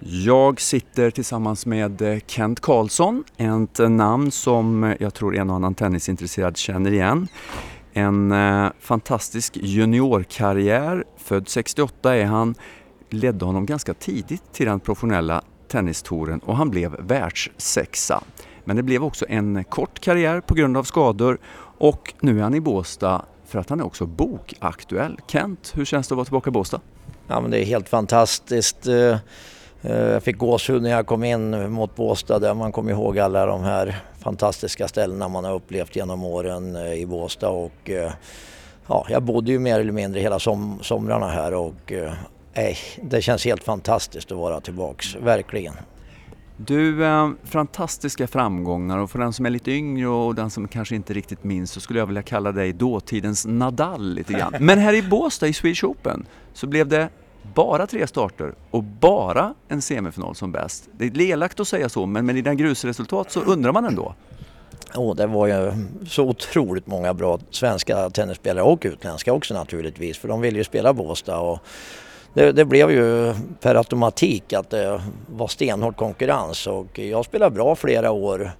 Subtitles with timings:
[0.00, 5.50] Jag sitter tillsammans med eh, Kent Karlsson, ett eh, namn som eh, jag tror en
[5.50, 7.28] och annan tennisintresserad känner igen.
[7.92, 8.34] En
[8.80, 12.54] fantastisk juniorkarriär, född 68 är han,
[13.10, 18.22] ledde honom ganska tidigt till den professionella tennistouren och han blev världssexa.
[18.64, 21.38] Men det blev också en kort karriär på grund av skador
[21.78, 25.18] och nu är han i Båstad för att han är också bokaktuell.
[25.26, 26.80] Kent, hur känns det att vara tillbaka i Båstad?
[27.26, 28.86] Ja, men det är helt fantastiskt.
[29.82, 33.18] Eh, eh, jag fick gåshud när jag kom in mot Båstad där man kommer ihåg
[33.18, 37.90] alla de här fantastiska ställena man har upplevt genom åren eh, i Båstad och
[38.86, 42.12] ja, jag bodde ju mer eller mindre hela som, somrarna här och eh,
[43.02, 45.74] det känns helt fantastiskt att vara tillbaks, verkligen.
[46.56, 50.94] Du, eh, fantastiska framgångar och för den som är lite yngre och den som kanske
[50.94, 54.54] inte riktigt minns så skulle jag vilja kalla dig dåtidens Nadal lite grann.
[54.60, 57.08] Men här i Båstad i Swedish Open så blev det
[57.54, 60.88] bara tre starter och bara en semifinal som bäst.
[60.92, 64.14] Det är elakt att säga så men med dina grusresultat så undrar man ändå.
[64.94, 65.72] Oh, det var ju
[66.06, 70.92] så otroligt många bra svenska tennisspelare och utländska också naturligtvis för de ville ju spela
[70.92, 71.38] Båstad.
[71.38, 71.58] Och
[72.34, 77.76] det, det, blev ju per automatik att det var stenhård konkurrens och jag spelade bra
[77.76, 78.52] flera år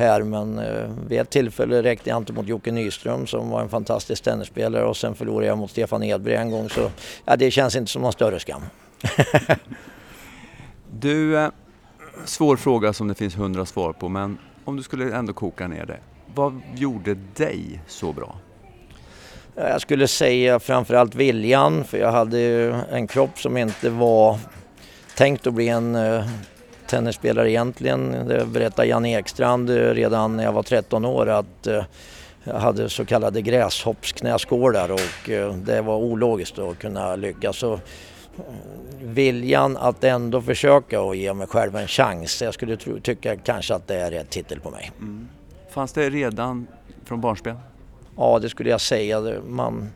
[0.00, 3.68] här men eh, vid ett tillfälle räckte jag inte mot Jocke Nyström som var en
[3.68, 6.90] fantastisk tennisspelare och sen förlorade jag mot Stefan Edberg en gång så
[7.24, 8.62] ja, det känns inte som någon större skam.
[10.90, 11.50] du, eh,
[12.24, 15.86] svår fråga som det finns hundra svar på men om du skulle ändå koka ner
[15.86, 15.98] det.
[16.34, 18.36] Vad gjorde dig så bra?
[19.54, 22.40] Jag skulle säga framförallt viljan för jag hade
[22.90, 24.38] en kropp som inte var
[25.16, 26.24] tänkt att bli en uh,
[26.90, 28.28] tennisspelare egentligen.
[28.28, 31.82] Det berättade Jan Ekstrand redan när jag var 13 år att uh,
[32.44, 37.56] jag hade så kallade gräshoppsknäskålar och uh, det var ologiskt att kunna lyckas.
[37.56, 37.80] Så,
[39.02, 42.42] viljan att ändå försöka och ge mig själv en chans.
[42.42, 44.92] Jag skulle tro, tycka kanske att det är rätt titel på mig.
[44.98, 45.28] Mm.
[45.70, 46.66] Fanns det redan
[47.04, 47.56] från barnsben?
[48.16, 49.20] Ja, det skulle jag säga.
[49.46, 49.88] Man, eh,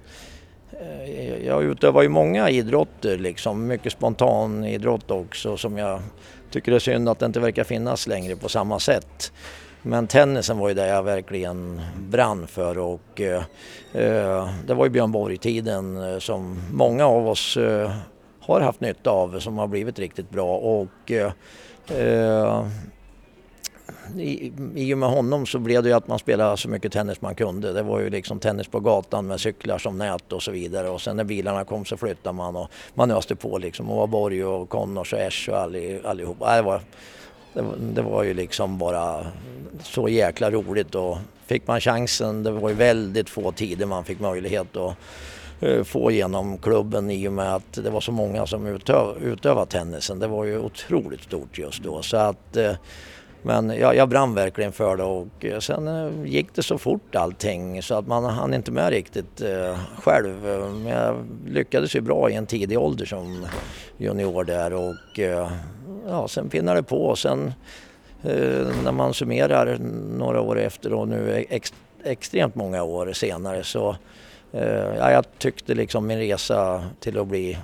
[1.05, 3.67] Eh, jag utövar ju många idrotter, liksom.
[3.67, 6.01] mycket spontan idrott också som jag
[6.51, 9.33] tycker det är synd att det inte verkar finnas längre på samma sätt.
[9.83, 13.43] Men tennisen var ju det jag verkligen brann för och eh,
[13.93, 17.93] eh det var ju Björn Borg-tiden eh, som många av oss eh,
[18.41, 22.67] har haft nytta av som har blivit riktigt bra och eh,
[24.19, 27.21] i, i och med honom så blev det ju att man spelade så mycket tennis
[27.21, 27.73] man kunde.
[27.73, 30.89] Det var ju liksom tennis på gatan med cyklar som nät och så vidare.
[30.89, 33.91] Och sen när bilarna kom så flyttade man och man öste på liksom.
[33.91, 35.59] Och var Borg och Connors och Esch och
[36.11, 36.57] allihopa.
[36.57, 36.81] Det var,
[37.53, 39.27] det, var, det var ju liksom bara
[39.83, 44.21] så jäkla roligt och fick man chansen, det var ju väldigt få tider man fick
[44.21, 44.97] möjlighet att
[45.61, 49.71] eh, få genom klubben i och med att det var så många som utöv, utövade
[49.71, 50.19] tennisen.
[50.19, 52.03] Det var ju otroligt stort just då.
[52.03, 52.73] Så att eh,
[53.47, 57.15] men jag, jag brann verkligen för det och eh, sen eh, gick det så fort
[57.15, 60.43] allting så att man hann inte med riktigt eh, själv.
[60.73, 63.47] Men jag lyckades ju bra i en tidig ålder som
[63.97, 65.51] junior där och eh,
[66.09, 67.17] ja, sen pinnade det på.
[67.17, 67.53] Sen
[68.23, 69.79] eh, när man summerar
[70.19, 73.97] några år efter och nu ex, extremt många år senare så
[74.53, 77.59] eh, ja, jag tyckte liksom min resa till att bli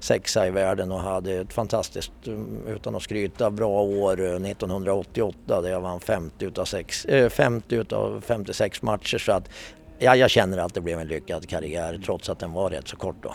[0.00, 5.60] sexa i världen och hade ett fantastiskt, mm, utan att skryta, bra år eh, 1988
[5.60, 9.18] där jag vann 50 utav, sex, eh, 50 utav 56 matcher.
[9.18, 9.48] Så att
[9.98, 12.96] ja, jag känner att det blev en lyckad karriär trots att den var rätt så
[12.96, 13.34] kort då.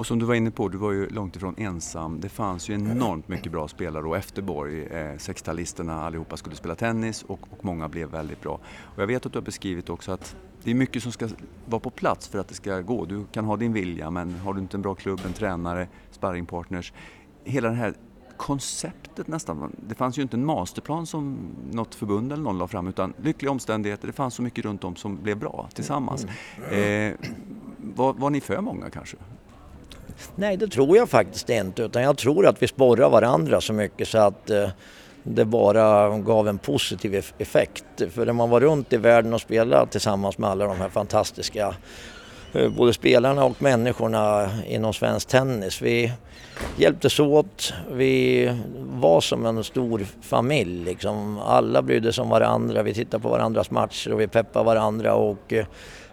[0.00, 2.20] Och som du var inne på, du var ju långt ifrån ensam.
[2.20, 6.74] Det fanns ju enormt mycket bra spelare och efter Borg, eh, sextalisterna allihopa skulle spela
[6.74, 8.60] tennis och, och, många blev väldigt bra.
[8.82, 11.28] Och jag vet att du har beskrivit också att det är mycket som ska
[11.66, 13.04] vara på plats för att det ska gå.
[13.04, 16.92] Du kan ha din vilja men har du inte en bra klubb, en tränare, sparringpartners.
[17.44, 17.94] Hela det här
[18.36, 19.76] konceptet nästan.
[19.88, 21.38] Det fanns ju inte en masterplan som
[21.70, 24.06] något förbund eller någon la fram utan lyckliga omständigheter.
[24.06, 26.26] Det fanns så mycket runt om som blev bra tillsammans.
[26.70, 27.12] Mm.
[27.12, 27.18] Eh,
[27.94, 29.16] var, var ni för många kanske?
[30.36, 31.82] Nej, det tror jag faktiskt inte.
[31.82, 34.68] Utan jag tror att vi sporrar varandra så mycket så att eh,
[35.22, 37.84] det bara gav en positiv effekt.
[38.10, 41.74] För när man var runt i världen och spelade tillsammans med alla de här fantastiska
[42.52, 45.82] eh, både spelarna och människorna inom svensk tennis.
[45.82, 46.12] Vi
[46.76, 50.84] hjälptes åt, vi var som en stor familj.
[50.84, 51.38] Liksom.
[51.38, 55.14] Alla brydde sig om varandra, vi tittade på varandras matcher och vi peppade varandra.
[55.14, 55.66] Och, eh,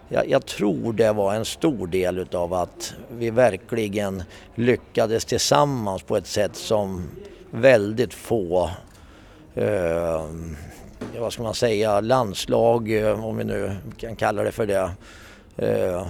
[0.08, 4.22] jag, jag, tror det var en stor del utav att vi verkligen
[4.54, 7.08] lyckades tillsammans på ett sätt som
[7.50, 8.70] väldigt få,
[9.54, 10.26] eh,
[11.18, 14.90] vad ska man säga, landslag, eh, om vi nu kan kalla det för det,
[15.56, 16.06] eh,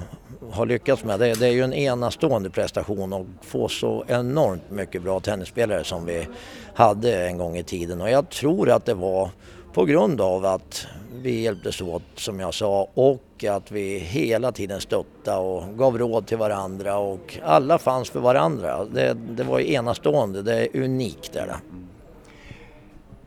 [0.51, 1.21] har lyckats med.
[1.21, 6.07] Det, det, är ju en enastående prestation att få så enormt mycket bra tennisspelare som
[6.07, 6.27] vi
[6.75, 9.31] hade en gång i tiden och jag tror att det var
[9.73, 10.87] på grund av att
[11.23, 16.27] vi hjälptes åt som jag sa och att vi hela tiden stöttade och gav råd
[16.27, 18.85] till varandra och alla fanns för varandra.
[18.85, 21.33] Det, det var enastående, det är unikt.
[21.33, 21.57] Där.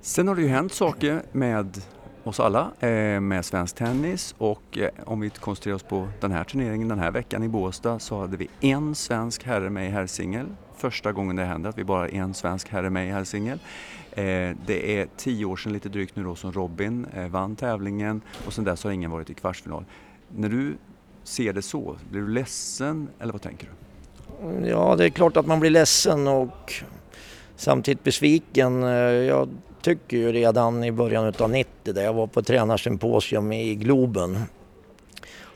[0.01, 1.81] Sen har det ju hänt saker med
[2.23, 6.44] oss alla eh, med svensk tennis och eh, om vi koncentrerar oss på den här
[6.44, 10.45] turneringen den här veckan i Båstad så hade vi en svensk herre med i herrsingel.
[10.77, 13.59] Första gången det händer att vi bara har en svensk herre med i herrsingel.
[14.12, 18.21] Eh, det är tio år sedan lite drygt nu då som Robin eh, vann tävlingen
[18.45, 19.85] och sedan dess har ingen varit i kvartsfinal.
[20.35, 20.77] När du
[21.24, 23.74] ser det så, blir du ledsen eller vad tänker du?
[24.67, 26.74] Ja, det är klart att man blir ledsen och
[27.56, 28.83] samtidigt besviken.
[28.83, 29.50] Eh, jag
[29.81, 34.39] tycker ju redan i början av 90 där jag var på tränarsymposium i Globen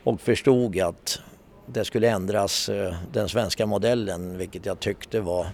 [0.04, 1.20] och förstod att
[1.66, 5.48] det skulle ändras, eh, den svenska modellen, vilket jag tyckte var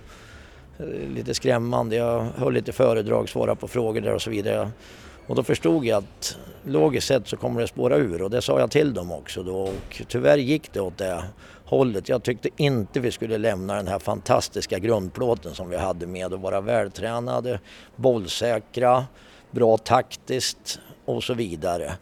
[0.79, 0.85] eh,
[1.15, 1.95] lite skrämmande.
[1.95, 4.71] Jag höll lite föredrag, svarade på frågor där och så vidare.
[5.31, 8.59] Och då förstod jag att logiskt sett så kommer det spåra ur och det sa
[8.59, 11.23] jag till dem också då och tyvärr gick det åt det
[11.65, 12.09] hållet.
[12.09, 16.39] Jag tyckte inte vi skulle lämna den här fantastiska grundplåten som vi hade med att
[16.39, 17.59] vara vältränade,
[17.95, 19.05] bollsäkra,
[19.51, 21.93] bra taktiskt och så vidare.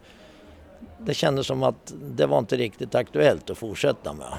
[0.98, 4.32] Det kändes som att det var inte riktigt aktuellt att fortsätta med.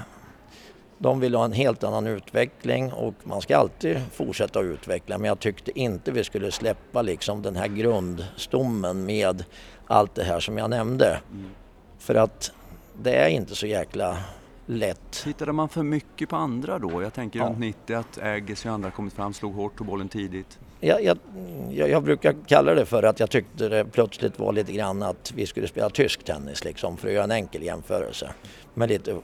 [1.01, 5.27] De ville ha en helt annan utveckling och man ska alltid fortsätta att utveckla men
[5.27, 9.44] jag tyckte inte vi skulle släppa liksom den här grundstommen med
[9.88, 11.19] allt det här som jag nämnde.
[11.31, 11.50] Mm.
[12.00, 12.51] För att
[13.03, 14.18] det är inte så jäkla
[14.71, 15.12] lätt.
[15.23, 17.01] Tittade man för mycket på andra då?
[17.01, 17.45] Jag tänker ja.
[17.45, 20.59] runt 90 att Agassi och andra kommit fram, slog hårt, tog bollen tidigt.
[20.79, 21.18] Jag, jag,
[21.89, 25.45] jag, brukar kalla det för att jag tyckte det plötsligt var lite grann att vi
[25.45, 28.31] skulle spela tysk tennis liksom för att göra en enkel jämförelse.
[28.73, 29.15] Med lite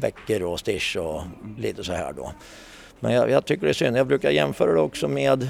[0.00, 1.22] Becker och Stisch och
[1.58, 2.32] lite så här då.
[3.00, 3.96] Men jag, jag tycker det är synd.
[3.96, 5.48] Jag brukar jämföra det också med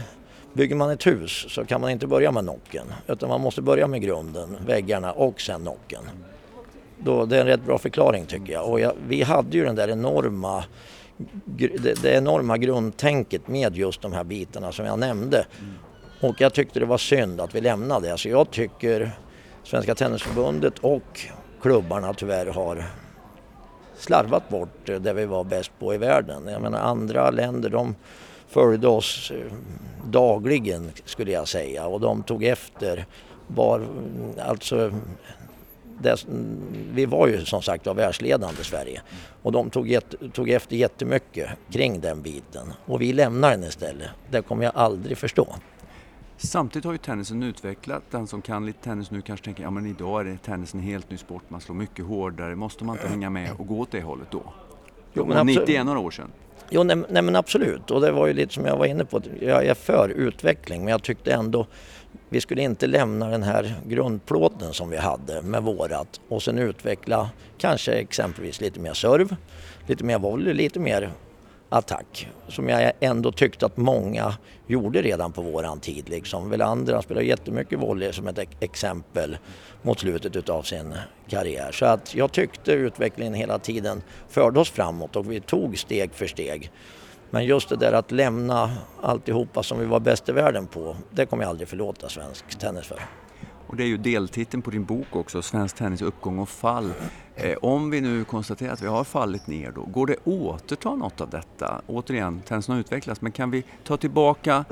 [0.53, 3.87] Bygger man ett hus så kan man inte börja med nocken utan man måste börja
[3.87, 6.03] med grunden, väggarna och sen nocken.
[6.99, 8.71] Då, det är en rätt bra förklaring tycker jag.
[8.71, 10.65] Och jag, vi hade ju den där enorma
[11.45, 15.47] det, det enorma grundtänket med just de här bitarna som jag nämnde.
[15.59, 15.75] Mm.
[16.21, 18.13] Och jag tyckte det var synd att vi lämnade.
[18.13, 19.11] Alltså jag tycker
[19.63, 21.21] Svenska Tennisförbundet och
[21.63, 22.85] klubbarna tyvärr har
[23.99, 26.43] slarvat bort det vi var bäst på i världen.
[26.47, 27.95] Jag menar andra länder de
[28.49, 29.53] följde oss eh,
[30.05, 33.07] dagligen skulle jag säga och de tog efter.
[33.47, 33.87] Var,
[34.41, 34.93] alltså
[36.03, 36.27] det,
[36.93, 39.01] vi var ju som sagt var världsledande Sverige
[39.43, 44.09] och de tog, jätte, tog efter jättemycket kring den biten och vi lämnar den istället.
[44.31, 45.55] Det kommer jag aldrig förstå.
[46.37, 48.03] Samtidigt har ju tennisen utvecklat.
[48.11, 50.87] Den som kan lite tennis nu kanske tänker ja men idag är det tennisen en
[50.87, 52.57] helt ny sport, man slår mycket hårdare.
[52.57, 54.43] Måste man inte hänga med och gå åt det hållet då?
[55.13, 56.31] Jo, men 91 några år sedan.
[56.71, 57.91] Jo, nej, nej, men absolut.
[57.91, 59.23] Och det var ju lite som jag var inne på.
[59.41, 61.67] Jag är för utveckling men jag tyckte ändå
[62.29, 67.31] vi skulle inte lämna den här grundplåten som vi hade med vårat och sen utveckla
[67.59, 69.37] kanske exempelvis lite mer serv,
[69.87, 71.11] lite mer volley, lite mer
[71.69, 72.29] attack.
[72.49, 74.35] Som jag ändå tyckte att många
[74.67, 76.09] gjorde redan på våran tid.
[76.09, 76.51] Liksom.
[76.51, 79.39] Velander spelade jättemycket volley som ett exempel
[79.83, 80.95] mot slutet utav sin
[81.29, 81.73] karriär.
[81.73, 86.27] Så att jag tyckte utvecklingen hela tiden förde oss framåt och vi tog steg för
[86.27, 86.71] steg.
[87.31, 88.71] Men just det där att lämna
[89.03, 92.87] alltihopa som vi var bäst i världen på, det kommer jag aldrig förlåta svensk tennis
[92.87, 93.01] för.
[93.67, 96.93] Och det är ju deltiteln på din bok också, Svensk tennis uppgång och fall.
[97.37, 100.95] Eh, om vi nu konstaterar att vi har fallit ner då, går det att återta
[100.95, 101.81] något av detta?
[101.87, 104.65] Återigen, tennisen har utvecklats, men kan vi ta tillbaka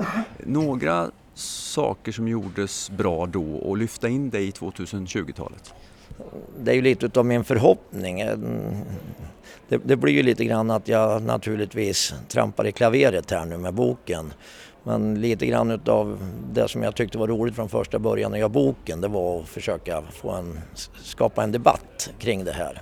[0.45, 5.73] några saker som gjordes bra då och lyfta in det i 2020-talet?
[6.59, 8.23] Det är ju lite av min förhoppning
[9.67, 13.73] det, det, blir ju lite grann att jag naturligtvis trampar i klaveret här nu med
[13.73, 14.33] boken.
[14.87, 16.19] Men lite grann utav
[16.53, 19.47] det som jag tyckte var roligt från första början när jag boken det var att
[19.47, 20.59] försöka få en,
[21.03, 22.81] skapa en debatt kring det här.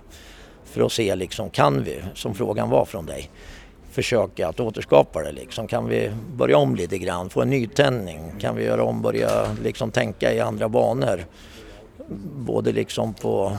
[0.65, 3.29] För att se liksom, kan vi, som frågan var från dig,
[3.91, 5.67] försöka att återskapa det liksom?
[5.67, 8.33] Kan vi börja om lite grann, få en nytändning?
[8.39, 11.25] Kan vi göra om, börja liksom tänka i andra banor?
[12.35, 13.57] Både liksom på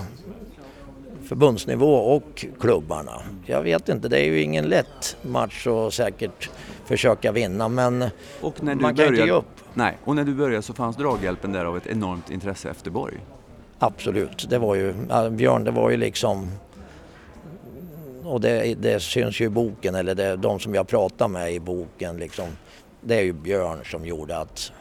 [1.25, 3.23] förbundsnivå och klubbarna.
[3.47, 6.50] Jag vet inte, det är ju ingen lätt match att säkert
[6.85, 8.04] försöka vinna men
[8.40, 9.61] och när du man kan började, inte ge upp.
[9.75, 13.14] Nej, och när du började så fanns draghjälpen där av ett enormt intresse efter Borg?
[13.78, 14.95] Absolut, det var ju,
[15.31, 16.50] Björn det var ju liksom
[18.25, 21.61] och det, det syns ju i boken, eller det, de som jag pratar med i
[21.61, 22.47] boken liksom,
[23.00, 24.73] det är ju Björn som gjorde att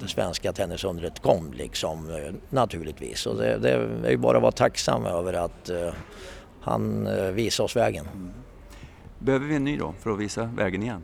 [0.00, 3.26] det svenska tennisundret kom liksom eh, naturligtvis.
[3.26, 3.70] Och det, det
[4.06, 5.90] är ju bara att vara tacksam över att, eh,
[6.60, 8.04] han eh, visade oss vägen.
[9.18, 11.02] Behöver vi en ny då för att visa vägen igen?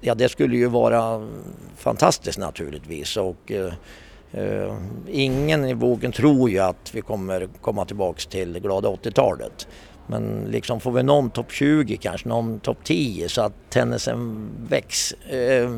[0.00, 1.28] Ja, det skulle ju vara
[1.76, 8.58] fantastiskt naturligtvis och eh, ingen i boken tror ju att vi kommer komma tillbaks till
[8.58, 9.68] glada 80-talet.
[10.10, 15.12] Men liksom får vi någon topp 20 kanske, någon topp 10 så att tennisen väcks.
[15.12, 15.70] Eh,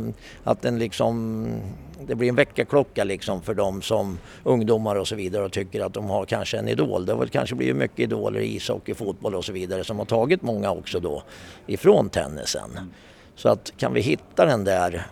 [0.45, 1.47] att den liksom,
[2.07, 5.95] det blir en väckarklocka liksom för de som ungdomar och så vidare och tycker att
[5.95, 7.07] de har kanske en idol.
[7.07, 10.07] Det har väl kanske blivit mycket idoler i ishockey, fotboll och så vidare som har
[10.07, 11.23] tagit många också då
[11.67, 12.71] ifrån tennisen.
[13.35, 15.07] Så att kan vi hitta den där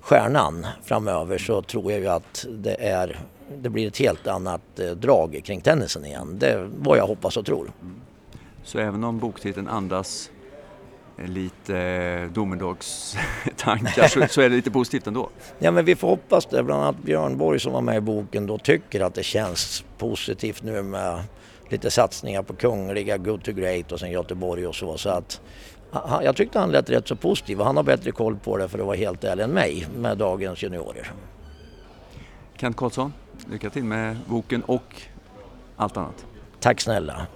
[0.00, 3.20] stjärnan framöver så tror jag ju att det, är,
[3.56, 6.38] det blir ett helt annat eh, drag kring tennisen igen.
[6.38, 7.70] Det är vad jag hoppas och tror.
[8.66, 10.30] Så även om boktiteln andas
[11.18, 15.30] eh, lite eh, domedagstankar så, så är det lite positivt ändå?
[15.58, 16.62] Ja men vi får hoppas det.
[16.62, 20.62] Bland annat Björn Borg som var med i boken då tycker att det känns positivt
[20.62, 21.22] nu med
[21.68, 24.98] lite satsningar på Kungliga, Good to Great och sen Göteborg och så.
[24.98, 25.40] så att,
[25.90, 28.68] han- jag tyckte han lät rätt så positiv och han har bättre koll på det
[28.68, 31.12] för att vara helt ärlig än mig med dagens juniorer.
[32.60, 33.12] Kent Karlsson,
[33.50, 35.02] lycka till med boken och
[35.76, 36.26] allt annat.
[36.60, 37.26] Tack snälla.